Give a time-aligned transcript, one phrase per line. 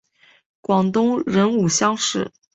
[0.61, 2.31] 广东壬午乡试。